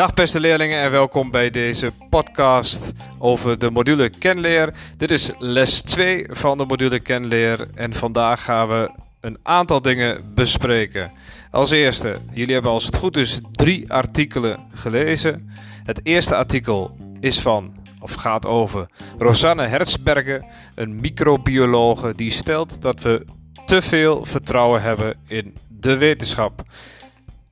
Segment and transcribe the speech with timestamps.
[0.00, 4.74] Dag beste leerlingen en welkom bij deze podcast over de module kenleer.
[4.96, 8.90] Dit is les 2 van de module kenleer en vandaag gaan we
[9.20, 11.12] een aantal dingen bespreken.
[11.50, 15.50] Als eerste, jullie hebben als het goed is drie artikelen gelezen.
[15.84, 18.86] Het eerste artikel is van, of gaat over,
[19.18, 20.44] Rosanne Hertzberger,
[20.74, 23.24] een microbiologe die stelt dat we
[23.70, 26.62] te veel vertrouwen hebben in de wetenschap.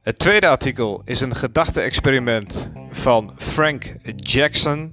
[0.03, 4.93] Het tweede artikel is een gedachte-experiment van Frank Jackson.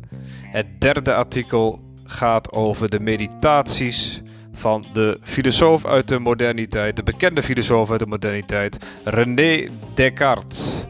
[0.52, 4.22] Het derde artikel gaat over de meditaties
[4.54, 10.86] van de filosoof uit de moderniteit, de bekende filosoof uit de moderniteit, René Descartes.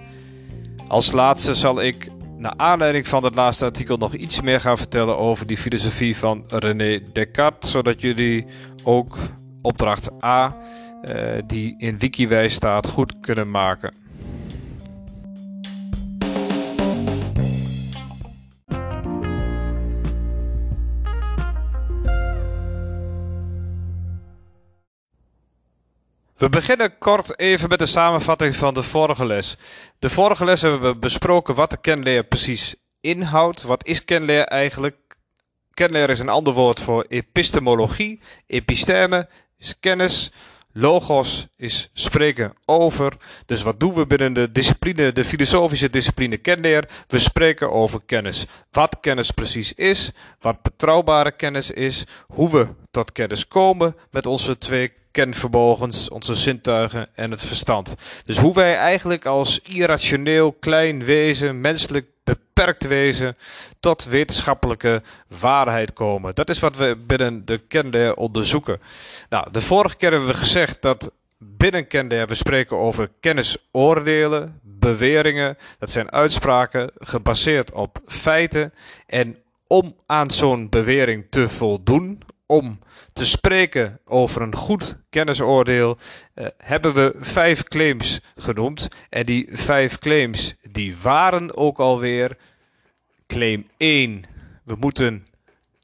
[0.88, 2.08] Als laatste zal ik,
[2.38, 6.44] naar aanleiding van het laatste artikel, nog iets meer gaan vertellen over die filosofie van
[6.48, 8.46] René Descartes, zodat jullie
[8.84, 9.18] ook
[9.66, 10.56] opdracht A,
[11.02, 14.04] eh, die in Wikiwijs staat, goed kunnen maken.
[26.38, 29.58] We beginnen kort even met de samenvatting van de vorige les.
[30.00, 33.62] De vorige les hebben we besproken wat de kenleer precies inhoudt.
[33.62, 34.96] Wat is kenleer eigenlijk?
[35.74, 38.22] Kenleer is een ander woord voor epistemologie.
[38.48, 40.32] Episteme is kennis.
[40.78, 43.14] Logos is spreken over.
[43.46, 46.90] Dus wat doen we binnen de discipline, de filosofische discipline kenleer?
[47.08, 48.46] We spreken over kennis.
[48.72, 54.58] Wat kennis precies is, wat betrouwbare kennis is, hoe we tot kennis komen met onze
[54.58, 57.94] twee kenvermogens, onze zintuigen en het verstand.
[58.24, 63.38] Dus hoe wij eigenlijk als irrationeel klein wezen, menselijk beperkt wezen,
[63.80, 65.02] tot wetenschappelijke
[65.40, 66.36] waarheid komen.
[66.36, 68.80] Dat is wat we binnen de kende onderzoeken.
[69.30, 75.58] Nou, de vorige keer hebben we gezegd dat binnen kende we spreken over kennisoordelen, beweringen.
[75.80, 78.74] Dat zijn uitspraken gebaseerd op feiten.
[79.06, 79.38] En
[79.68, 82.80] om aan zo'n bewering te voldoen, om
[83.14, 85.98] te spreken over een goed kennisoordeel,
[86.36, 88.88] uh, hebben we vijf claims genoemd.
[89.10, 92.38] En die vijf claims, die waren ook alweer
[93.28, 94.24] claim 1.
[94.64, 95.28] We moeten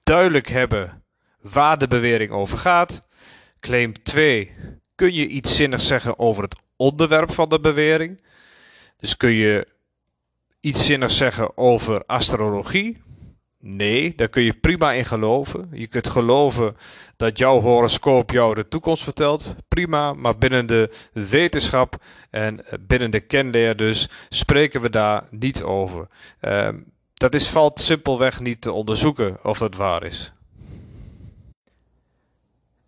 [0.04, 1.04] duidelijk hebben
[1.42, 3.04] waar de bewering over gaat.
[3.60, 4.52] Claim 2.
[4.96, 8.22] Kun je iets zinnigs zeggen over het onderwerp van de bewering?
[8.98, 9.68] Dus kun je
[10.60, 13.02] iets zinnigs zeggen over astrologie?
[13.64, 15.70] Nee, daar kun je prima in geloven.
[15.72, 16.76] Je kunt geloven
[17.18, 19.56] dat jouw horoscoop jou de toekomst vertelt.
[19.68, 26.08] Prima, maar binnen de wetenschap en binnen de kenleer dus spreken we daar niet over.
[26.42, 26.70] Uh,
[27.14, 30.34] dat is, valt simpelweg niet te onderzoeken of dat waar is.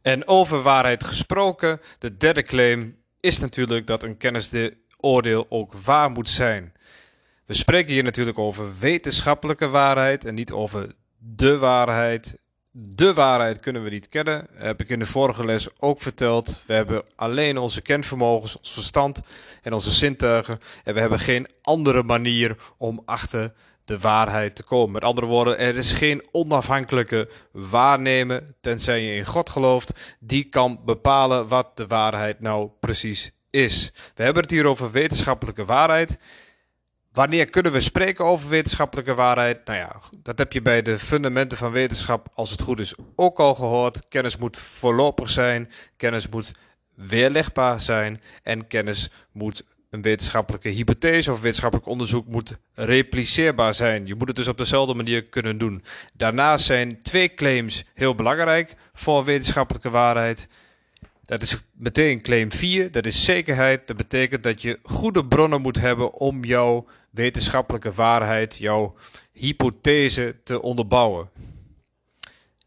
[0.02, 6.30] En over waarheid gesproken, de derde claim is natuurlijk dat een kennisoordeel ook waar moet
[6.30, 6.74] zijn.
[7.46, 12.38] We spreken hier natuurlijk over wetenschappelijke waarheid en niet over de waarheid.
[12.72, 16.64] De waarheid kunnen we niet kennen, heb ik in de vorige les ook verteld.
[16.66, 19.22] We hebben alleen onze kenvermogens, ons verstand
[19.62, 20.60] en onze zintuigen.
[20.84, 23.54] En we hebben geen andere manier om achter
[23.86, 24.92] de waarheid te komen.
[24.92, 30.80] Met andere woorden, er is geen onafhankelijke waarnemer, tenzij je in God gelooft, die kan
[30.86, 33.92] bepalen wat de waarheid nou precies is.
[34.16, 36.18] We hebben het hier over wetenschappelijke waarheid.
[37.14, 39.66] Wanneer kunnen we spreken over wetenschappelijke waarheid?
[39.66, 43.40] Nou ja, dat heb je bij de fundamenten van wetenschap, als het goed is, ook
[43.40, 44.08] al gehoord.
[44.10, 46.52] Kennis moet voorlopig zijn, kennis moet
[46.96, 54.06] weerlegbaar zijn en kennis moet een wetenschappelijke hypothese of wetenschappelijk onderzoek moet repliceerbaar zijn.
[54.06, 55.84] Je moet het dus op dezelfde manier kunnen doen.
[56.14, 60.48] Daarnaast zijn twee claims heel belangrijk voor wetenschappelijke waarheid.
[61.26, 63.88] Dat is meteen claim 4, dat is zekerheid.
[63.88, 68.96] Dat betekent dat je goede bronnen moet hebben om jouw wetenschappelijke waarheid, jouw
[69.32, 71.30] hypothese te onderbouwen.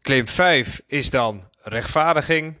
[0.01, 2.59] Claim 5 is dan rechtvaardiging.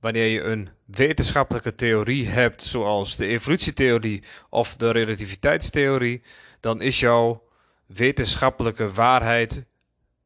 [0.00, 6.22] Wanneer je een wetenschappelijke theorie hebt, zoals de evolutietheorie of de relativiteitstheorie,
[6.60, 7.42] dan is jouw
[7.86, 9.64] wetenschappelijke waarheid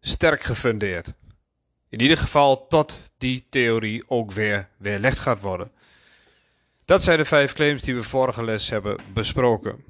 [0.00, 1.14] sterk gefundeerd.
[1.88, 5.72] In ieder geval tot die theorie ook weer weerlegd gaat worden.
[6.84, 9.89] Dat zijn de vijf claims die we vorige les hebben besproken.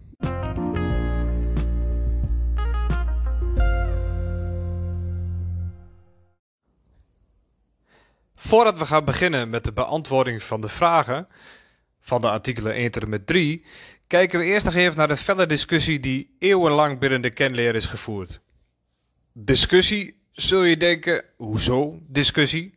[8.42, 11.28] Voordat we gaan beginnen met de beantwoording van de vragen
[12.00, 13.64] van de artikelen 1 tot en met 3,
[14.06, 17.86] kijken we eerst nog even naar de felle discussie die eeuwenlang binnen de kenleer is
[17.86, 18.40] gevoerd.
[19.32, 22.74] Discussie, zul je denken, hoezo discussie?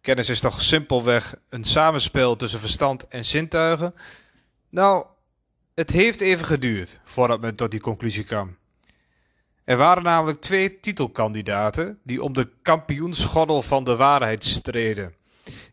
[0.00, 3.94] Kennis is toch simpelweg een samenspel tussen verstand en zintuigen?
[4.68, 5.06] Nou,
[5.74, 8.56] het heeft even geduurd voordat men tot die conclusie kwam.
[9.66, 15.14] Er waren namelijk twee titelkandidaten die om de kampioensgordel van de waarheid streden.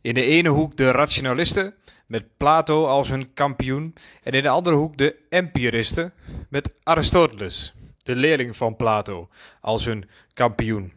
[0.02, 1.74] In de ene hoek de rationalisten,
[2.08, 3.94] met Plato als hun kampioen,
[4.24, 6.14] en in de andere hoek de empiristen,
[6.50, 7.74] met Aristoteles,
[8.04, 9.30] de leerling van Plato,
[9.62, 10.94] als hun kampioen.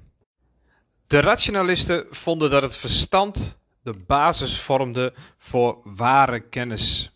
[1.06, 7.10] De rationalisten vonden dat het verstand de basis vormde voor ware kennis.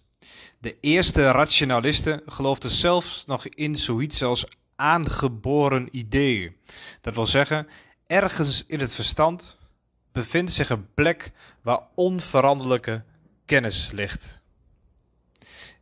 [0.58, 4.46] De eerste rationalisten geloofden zelfs nog in zoiets als
[4.80, 6.56] aangeboren ideeën.
[7.00, 7.66] Dat wil zeggen,
[8.06, 9.58] ergens in het verstand
[10.12, 11.32] bevindt zich een plek
[11.62, 13.04] waar onveranderlijke
[13.44, 14.42] kennis ligt.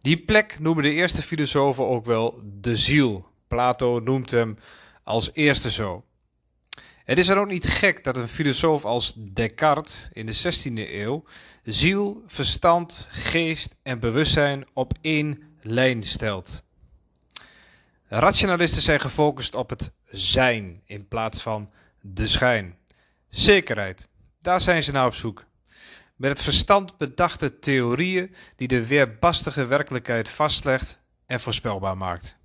[0.00, 3.26] Die plek noemen de eerste filosofen ook wel de ziel.
[3.48, 4.58] Plato noemt hem
[5.02, 6.04] als eerste zo.
[7.04, 11.24] Het is dan ook niet gek dat een filosoof als Descartes in de 16e eeuw
[11.62, 16.62] ziel, verstand, geest en bewustzijn op één lijn stelt.
[18.08, 21.70] Rationalisten zijn gefocust op het zijn in plaats van
[22.00, 22.78] de schijn.
[23.28, 24.08] Zekerheid,
[24.40, 25.44] daar zijn ze naar op zoek.
[26.16, 32.36] Met het verstand bedachte theorieën die de weerbarstige werkelijkheid vastlegt en voorspelbaar maakt.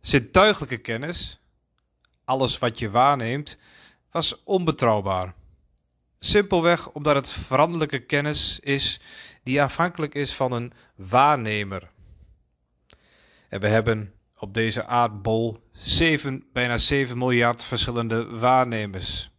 [0.00, 1.40] Zintuigelijke kennis,
[2.24, 3.58] alles wat je waarneemt,
[4.10, 5.34] was onbetrouwbaar.
[6.18, 9.00] Simpelweg omdat het veranderlijke kennis is
[9.42, 11.90] die afhankelijk is van een waarnemer.
[13.48, 19.30] En we hebben op deze aardbol 7, bijna 7 miljard verschillende waarnemers.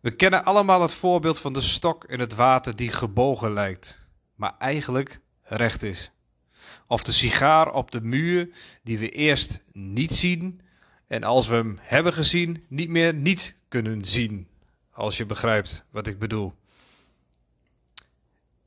[0.00, 4.00] We kennen allemaal het voorbeeld van de stok in het water die gebogen lijkt,
[4.34, 6.10] maar eigenlijk recht is.
[6.86, 8.48] Of de sigaar op de muur
[8.82, 10.60] die we eerst niet zien
[11.06, 14.48] en als we hem hebben gezien niet meer niet kunnen zien.
[14.92, 16.54] Als je begrijpt wat ik bedoel.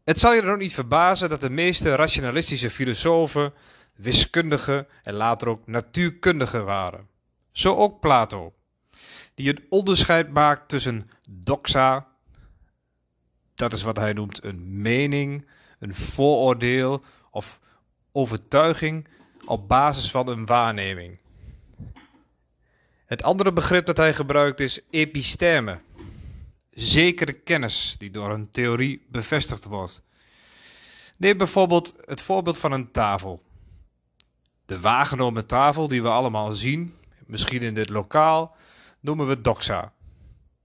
[0.03, 3.53] Het zal je dan ook niet verbazen dat de meeste rationalistische filosofen
[3.97, 7.07] wiskundigen en later ook natuurkundigen waren.
[7.51, 8.53] Zo ook Plato,
[9.33, 12.07] die een onderscheid maakt tussen doxa,
[13.55, 15.47] dat is wat hij noemt een mening,
[15.79, 17.59] een vooroordeel of
[18.11, 19.07] overtuiging
[19.45, 21.17] op basis van een waarneming.
[23.05, 25.79] Het andere begrip dat hij gebruikt is episteme,
[26.69, 30.01] zekere kennis die door een theorie bevestigd wordt.
[31.17, 33.43] Neem bijvoorbeeld het voorbeeld van een tafel.
[34.67, 38.55] De waargenomen tafel die we allemaal zien, misschien in dit lokaal,
[38.99, 39.93] noemen we doxa.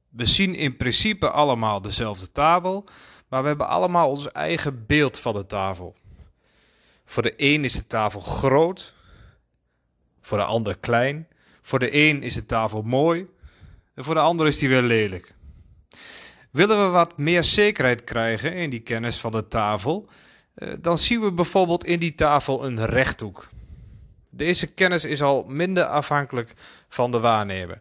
[0.08, 2.84] We zien in principe allemaal dezelfde tafel,
[3.28, 5.96] maar we hebben allemaal ons eigen beeld van de tafel.
[7.04, 8.94] Voor de een is de tafel groot,
[10.20, 11.26] voor de ander klein.
[11.60, 13.26] Voor de een is de tafel mooi
[13.94, 15.34] en voor de ander is die weer lelijk.
[16.50, 20.08] Willen we wat meer zekerheid krijgen in die kennis van de tafel,
[20.54, 23.48] eh, dan zien we bijvoorbeeld in die tafel een rechthoek.
[24.34, 26.54] Deze kennis is al minder afhankelijk
[26.88, 27.80] van de waarnemer.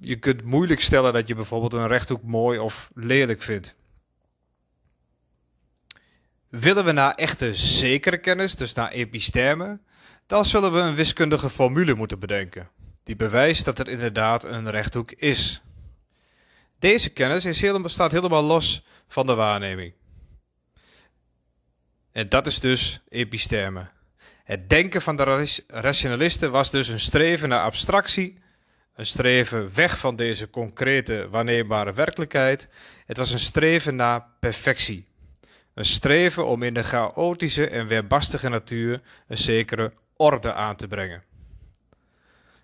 [0.00, 3.74] Je kunt moeilijk stellen dat je bijvoorbeeld een rechthoek mooi of lelijk vindt.
[6.48, 9.78] Willen we naar echte zekere kennis, dus naar episteme,
[10.26, 12.70] dan zullen we een wiskundige formule moeten bedenken,
[13.02, 15.62] die bewijst dat er inderdaad een rechthoek is.
[16.78, 19.92] Deze kennis is helemaal, staat helemaal los van de waarneming.
[22.12, 23.96] En dat is dus episteme.
[24.48, 28.38] Het denken van de rationalisten was dus een streven naar abstractie,
[28.94, 32.68] een streven weg van deze concrete, waarneembare werkelijkheid.
[33.06, 35.06] Het was een streven naar perfectie.
[35.74, 41.22] Een streven om in de chaotische en weerbarstige natuur een zekere orde aan te brengen.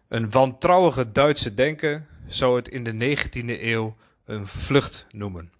[0.09, 5.54] Een wantrouwige Duitse denker zou het in de 19e eeuw een vlucht noemen.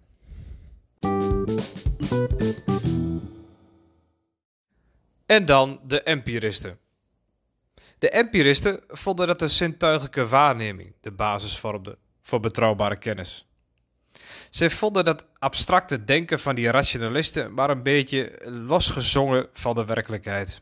[5.25, 6.79] En dan de empiristen.
[7.99, 13.47] De empiristen vonden dat de zintuigelijke waarneming de basis vormde voor betrouwbare kennis.
[14.49, 20.61] Zij vonden dat abstracte denken van die rationalisten maar een beetje losgezongen van de werkelijkheid.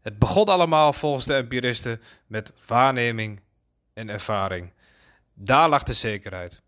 [0.00, 3.40] Het begon allemaal volgens de empiristen met waarneming
[3.92, 4.72] en ervaring.
[5.34, 6.62] Daar lag de zekerheid.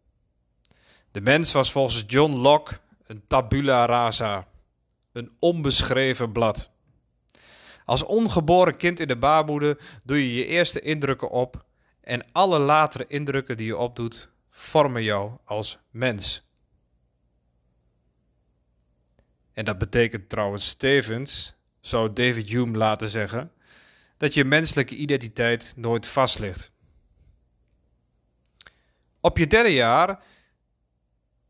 [1.11, 4.49] De mens was volgens John Locke een tabula rasa,
[5.13, 6.70] een onbeschreven blad.
[7.91, 11.65] Als ongeboren kind in de baarmoeder doe je je eerste indrukken op
[12.01, 16.49] en alle latere indrukken die je opdoet vormen jou als mens.
[19.53, 23.53] En dat betekent trouwens tevens, zou David Hume laten zeggen,
[24.17, 26.73] dat je menselijke identiteit nooit vast ligt.
[29.21, 30.23] Op je derde jaar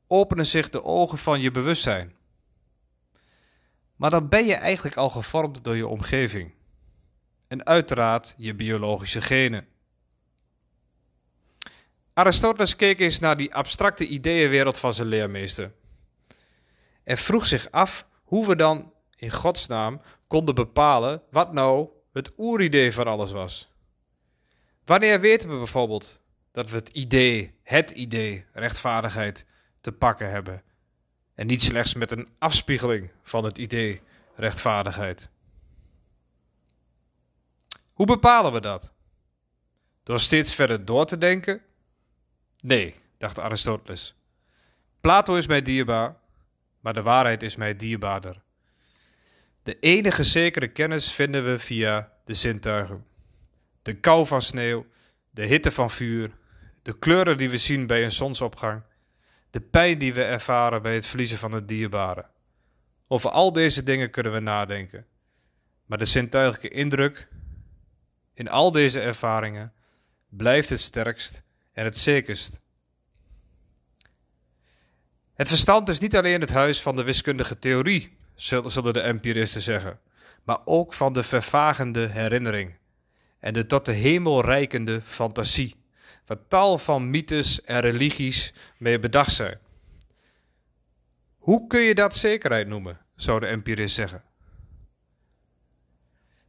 [0.07, 2.17] openen zich de ogen van je bewustzijn.
[4.01, 6.55] Maar dan ben je eigenlijk al gevormd door je omgeving.
[7.49, 9.67] En uiteraard je biologische genen.
[12.13, 15.73] Aristoteles keek eens naar die abstracte ideeënwereld van zijn leermeester.
[17.05, 22.93] En vroeg zich af hoe we dan in godsnaam konden bepalen wat nou het oeridee
[22.93, 23.73] van alles was.
[24.85, 26.21] Wanneer weten we bijvoorbeeld
[26.53, 29.47] dat we het idee, het idee, rechtvaardigheid
[29.81, 30.63] te pakken hebben?
[31.41, 34.01] En niet slechts met een afspiegeling van het idee
[34.35, 35.29] rechtvaardigheid.
[37.93, 38.93] Hoe bepalen we dat?
[40.03, 41.63] Door steeds verder door te denken?
[42.61, 44.15] Nee, dacht Aristoteles.
[45.01, 46.17] Plato is mij dierbaar,
[46.81, 48.43] maar de waarheid is mij dierbaarder.
[49.63, 53.07] De enige zekere kennis vinden we via de zintuigen.
[53.83, 54.87] De kou van sneeuw,
[55.31, 56.31] de hitte van vuur,
[56.83, 58.83] de kleuren die we zien bij een zonsopgang,
[59.51, 62.27] de pijn die we ervaren bij het verliezen van het dierbare.
[63.09, 65.07] Over al deze dingen kunnen we nadenken.
[65.87, 67.29] Maar de zintuigelijke indruk
[68.35, 69.73] in al deze ervaringen
[70.29, 71.43] blijft het sterkst
[71.73, 72.61] en het zekerst.
[75.35, 80.01] Het verstand is niet alleen het huis van de wiskundige theorie, zullen de empiristen zeggen,
[80.45, 82.79] maar ook van de vervagende herinnering
[83.39, 85.77] en de tot de hemel reikende fantasie,
[86.31, 89.59] waar tal van mythes en religies mee bedacht zijn.
[91.39, 94.23] Hoe kun je dat zekerheid noemen, zou de empirist zeggen.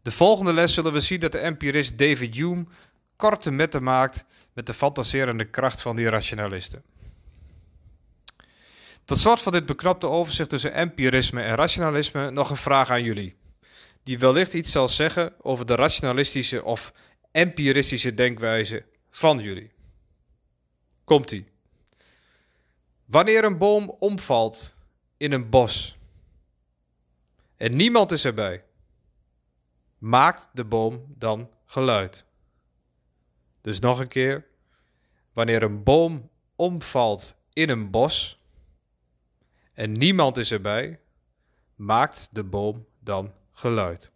[0.02, 2.66] De volgende les zullen we zien dat de empirist David Hume
[3.16, 6.84] korte metten maakt met de fantaserende kracht van die rationalisten.
[9.06, 13.36] Tot slot van dit beknopte overzicht tussen empirisme en rationalisme nog een vraag aan jullie,
[14.04, 16.94] die wellicht iets zal zeggen over de rationalistische of
[17.32, 19.72] empiristische denkwijze van jullie.
[21.04, 21.48] Komt-ie.
[23.06, 24.76] Wanneer een boom omvalt
[25.18, 25.98] in een bos
[27.58, 28.64] en niemand is erbij,
[29.98, 32.26] maakt de boom dan geluid?
[33.62, 34.48] Dus nog een keer.
[35.34, 38.40] Wanneer een boom omvalt in een bos
[39.74, 41.00] en niemand is erbij,
[41.76, 44.12] maakt de boom dan geluid.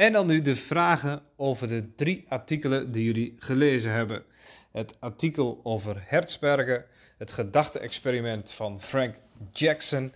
[0.00, 4.24] En dan nu de vragen over de drie artikelen die jullie gelezen hebben.
[4.72, 6.86] Het artikel over Hertzberger,
[7.18, 9.16] het gedachte-experiment van Frank
[9.52, 10.14] Jackson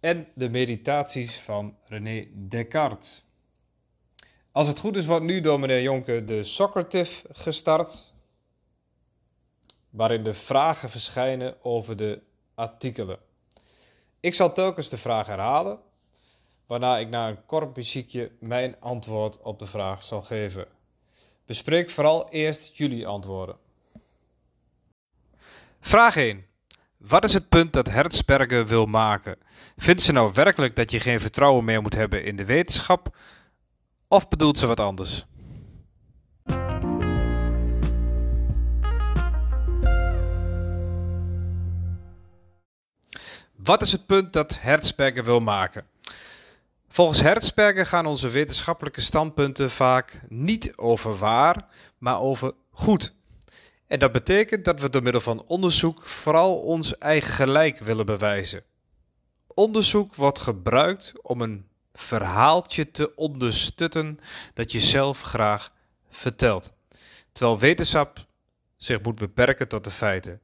[0.00, 3.24] en de meditaties van René Descartes.
[4.52, 8.14] Als het goed is, wordt nu door meneer Jonke de Socrative gestart,
[9.90, 12.22] waarin de vragen verschijnen over de
[12.54, 13.18] artikelen.
[14.20, 15.78] Ik zal telkens de vraag herhalen,
[16.66, 20.66] waarna ik na een kort muziekje mijn antwoord op de vraag zal geven.
[21.46, 23.56] Bespreek vooral eerst jullie antwoorden.
[25.80, 26.46] Vraag 1.
[26.96, 29.36] Wat is het punt dat Hertzberger wil maken?
[29.76, 33.16] Vindt ze nou werkelijk dat je geen vertrouwen meer moet hebben in de wetenschap?
[34.08, 35.26] Of bedoelt ze wat anders?
[43.56, 45.86] Wat is het punt dat Hertzberger wil maken?
[46.94, 51.66] Volgens Hertzberger gaan onze wetenschappelijke standpunten vaak niet over waar,
[51.98, 53.14] maar over goed.
[53.86, 58.62] En dat betekent dat we door middel van onderzoek vooral ons eigen gelijk willen bewijzen.
[59.46, 64.18] Onderzoek wordt gebruikt om een verhaaltje te ondersteunen
[64.54, 65.72] dat je zelf graag
[66.08, 66.72] vertelt.
[67.32, 68.26] Terwijl wetenschap
[68.76, 70.40] zich moet beperken tot de feiten.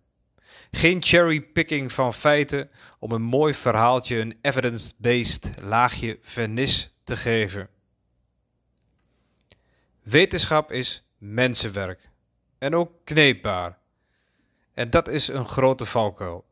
[0.71, 7.69] Geen cherrypicking van feiten om een mooi verhaaltje een evidence-based laagje vernis te geven.
[10.03, 12.09] Wetenschap is mensenwerk
[12.59, 13.79] en ook kneepbaar.
[14.75, 16.45] En dat is een grote valkuil.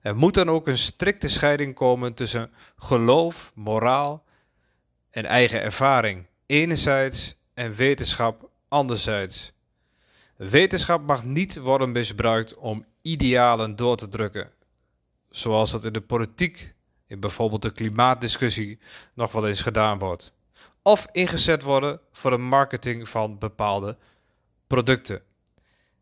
[0.00, 4.24] Er moet dan ook een strikte scheiding komen tussen geloof, moraal
[5.10, 9.52] en eigen ervaring enerzijds en wetenschap anderzijds.
[10.36, 14.50] Wetenschap mag niet worden misbruikt om idealen door te drukken,
[15.30, 16.74] zoals dat in de politiek,
[17.06, 18.78] in bijvoorbeeld de klimaatdiscussie,
[19.14, 20.32] nog wel eens gedaan wordt,
[20.82, 23.96] of ingezet worden voor de marketing van bepaalde
[24.66, 25.22] producten.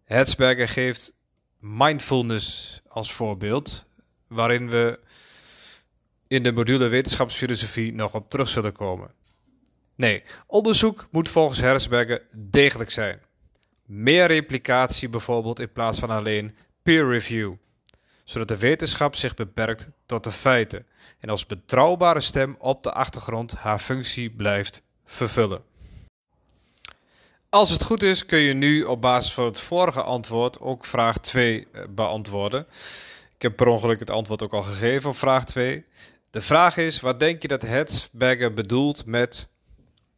[0.05, 1.13] Hetzberger geeft
[1.59, 3.85] mindfulness als voorbeeld,
[4.27, 5.01] waarin we
[6.27, 9.11] in de module wetenschapsfilosofie nog op terug zullen komen.
[9.95, 13.21] Nee, onderzoek moet volgens Herzberger degelijk zijn.
[13.87, 17.53] Meer replicatie bijvoorbeeld in plaats van alleen peer review,
[18.25, 20.87] zodat de wetenschap zich beperkt tot de feiten
[21.19, 25.63] en als betrouwbare stem op de achtergrond haar functie blijft vervullen.
[27.49, 31.19] Als het goed is, kun je nu op basis van het vorige antwoord ook vraag
[31.19, 32.67] 2 eh, beantwoorden.
[33.35, 35.85] Ik heb per ongeluk het antwoord ook al gegeven op vraag 2.
[36.31, 39.49] De vraag is, wat denk je dat Hetzberger bedoelt met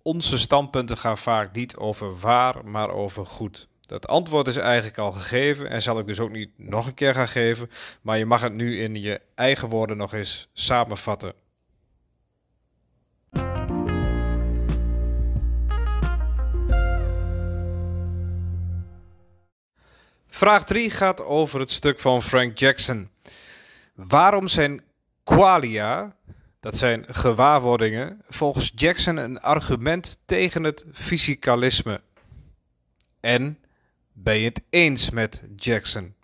[0.07, 3.69] onze standpunten gaan vaak niet over waar, maar over goed?
[3.81, 7.15] Dat antwoord is eigenlijk al gegeven en zal ik dus ook niet nog een keer
[7.15, 7.71] gaan geven,
[8.03, 11.35] maar je mag het nu in je eigen woorden nog eens samenvatten.
[20.27, 23.11] Vraag 3 gaat over het stuk van Frank Jackson.
[23.95, 24.83] Waarom zijn
[25.23, 26.16] qualia,
[26.67, 32.01] dat zijn gewaarwordingen, volgens Jackson een argument tegen het fysicalisme?
[33.21, 33.59] En
[34.13, 36.15] ben je het eens met Jackson?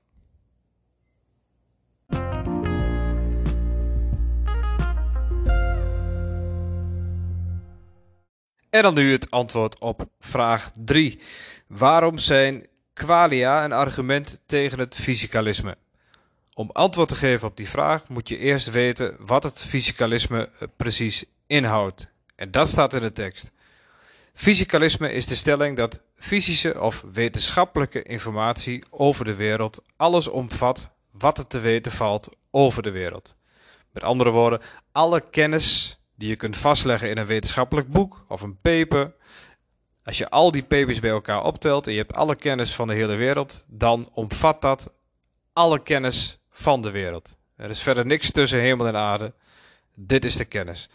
[8.71, 11.21] En dan nu het antwoord op vraag 3.
[11.67, 15.77] Waarom zijn qualia een argument tegen het fysicalisme?
[16.55, 20.69] Om antwoord te geven op die vraag moet je eerst weten wat het fysicalisme eh,
[20.77, 22.09] precies inhoudt.
[22.37, 23.53] En dat staat in de tekst.
[24.35, 31.39] Fysicalisme is de stelling dat fysische of wetenschappelijke informatie over de wereld alles omvat wat
[31.39, 33.37] er te weten valt over de wereld.
[33.91, 34.61] Met andere woorden,
[34.93, 39.15] alle kennis die je kunt vastleggen in een wetenschappelijk boek of een paper.
[40.05, 42.95] Als je al die papers bij elkaar optelt en je hebt alle kennis van de
[42.95, 44.93] hele wereld, dan omvat dat
[45.53, 47.37] alle kennis van de wereld.
[47.57, 49.33] Er is verder niks tussen hemel en aarde.
[49.95, 50.89] Dit is de kennis.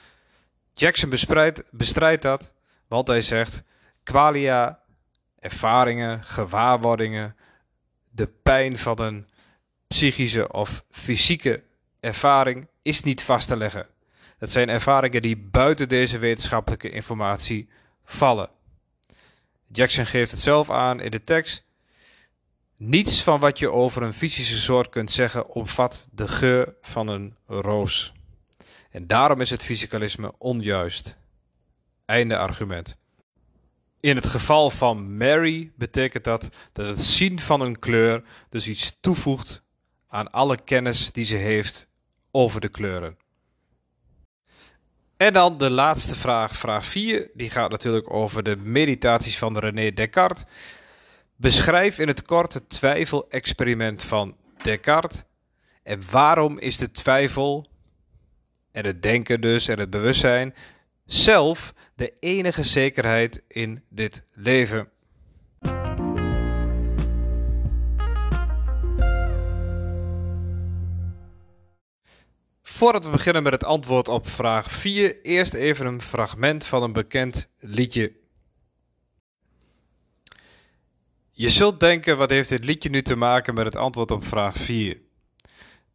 [0.73, 2.53] Jackson bestrijdt, bestrijdt dat,
[2.87, 3.63] want hij zegt:
[4.03, 4.79] qualia,
[5.39, 7.35] ervaringen, gewaarwordingen,
[8.09, 9.27] de pijn van een
[9.87, 11.63] psychische of fysieke
[11.99, 13.87] ervaring is niet vast te leggen.
[14.37, 17.69] Het zijn ervaringen die buiten deze wetenschappelijke informatie
[18.03, 18.49] vallen.
[19.67, 21.63] Jackson geeft het zelf aan in de tekst.
[22.77, 27.35] Niets van wat je over een fysische soort kunt zeggen omvat de geur van een
[27.45, 28.13] roos.
[28.89, 31.17] En daarom is het fysicalisme onjuist.
[32.05, 32.97] Einde argument.
[33.99, 38.97] In het geval van Mary betekent dat dat het zien van een kleur dus iets
[38.99, 39.63] toevoegt
[40.07, 41.87] aan alle kennis die ze heeft
[42.31, 43.17] over de kleuren.
[45.17, 47.29] En dan de laatste vraag, vraag 4.
[47.33, 50.43] Die gaat natuurlijk over de meditaties van René Descartes.
[51.39, 55.23] Beschrijf in het kort het twijfelexperiment van Descartes.
[55.83, 57.65] En waarom is de twijfel
[58.71, 60.53] en het denken dus en het bewustzijn
[61.05, 64.89] zelf de enige zekerheid in dit leven?
[72.61, 76.93] Voordat we beginnen met het antwoord op vraag 4, eerst even een fragment van een
[76.93, 78.13] bekend liedje.
[81.39, 84.57] Je zult denken, wat heeft dit liedje nu te maken met het antwoord op vraag
[84.57, 84.97] 4?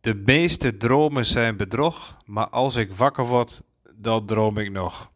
[0.00, 3.62] De meeste dromen zijn bedrog, maar als ik wakker word,
[3.94, 5.10] dan droom ik nog.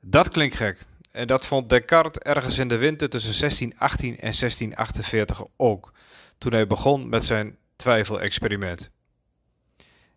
[0.00, 0.86] Dat klinkt gek.
[1.10, 5.92] En dat vond Descartes ergens in de winter tussen 1618 en 1648 ook,
[6.38, 8.90] toen hij begon met zijn twijfelexperiment.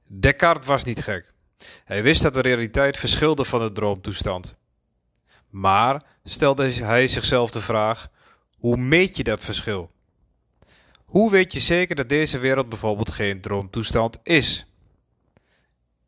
[0.07, 1.33] Descartes was niet gek.
[1.85, 4.55] Hij wist dat de realiteit verschilde van de droomtoestand.
[5.49, 8.11] Maar stelde hij zichzelf de vraag:
[8.63, 9.91] hoe meet je dat verschil?
[11.05, 14.65] Hoe weet je zeker dat deze wereld bijvoorbeeld geen droomtoestand is?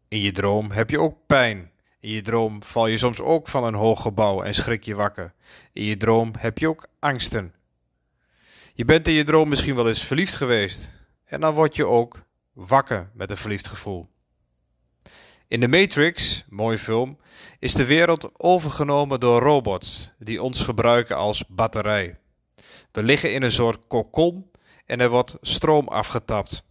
[0.07, 1.71] In je droom heb je ook pijn.
[1.99, 5.33] In je droom val je soms ook van een hoog gebouw en schrik je wakker.
[5.73, 7.53] In je droom heb je ook angsten.
[8.73, 10.91] Je bent in je droom misschien wel eens verliefd geweest.
[11.25, 12.21] En dan word je ook
[12.53, 14.07] wakker met een verliefd gevoel.
[15.47, 17.17] In The Matrix, mooie film,
[17.59, 22.17] is de wereld overgenomen door robots die ons gebruiken als batterij.
[22.95, 24.51] We liggen in een soort kokon
[24.86, 26.63] en er wordt stroom afgetapt.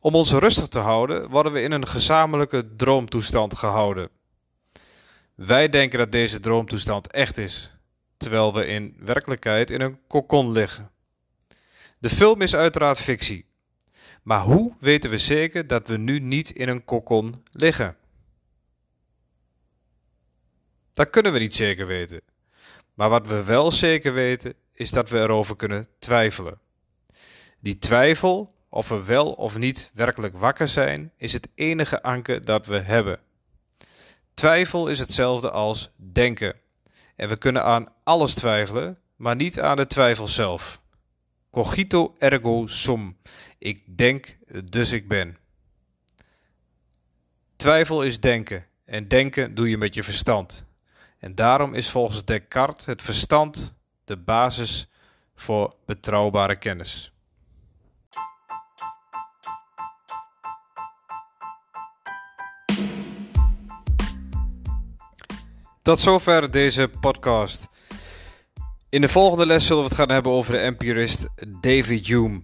[0.00, 4.08] Om ons rustig te houden, worden we in een gezamenlijke droomtoestand gehouden.
[5.34, 7.76] Wij denken dat deze droomtoestand echt is,
[8.16, 10.90] terwijl we in werkelijkheid in een kokon liggen.
[11.98, 13.46] De film is uiteraard fictie,
[14.22, 17.96] maar hoe weten we zeker dat we nu niet in een kokon liggen?
[20.92, 22.20] Dat kunnen we niet zeker weten.
[22.94, 26.58] Maar wat we wel zeker weten, is dat we erover kunnen twijfelen.
[27.60, 32.66] Die twijfel, of we wel of niet werkelijk wakker zijn, is het enige anker dat
[32.66, 33.20] we hebben.
[34.34, 36.56] Twijfel is hetzelfde als denken.
[37.16, 40.80] En we kunnen aan alles twijfelen, maar niet aan de twijfel zelf.
[41.50, 43.16] Cogito ergo sum.
[43.58, 45.36] Ik denk, dus ik ben.
[47.56, 48.66] Twijfel is denken.
[48.84, 50.64] En denken doe je met je verstand.
[51.18, 54.88] En daarom is volgens Descartes het verstand de basis
[55.34, 57.12] voor betrouwbare kennis.
[65.82, 67.68] Tot zover deze podcast.
[68.88, 71.26] In de volgende les zullen we het gaan hebben over de empirist
[71.60, 72.40] David Hume.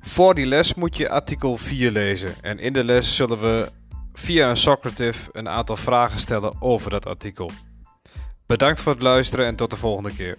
[0.00, 2.34] Voor die les moet je artikel 4 lezen.
[2.40, 3.70] En in de les zullen we
[4.12, 7.50] via een Socrative een aantal vragen stellen over dat artikel.
[8.46, 10.36] Bedankt voor het luisteren en tot de volgende keer.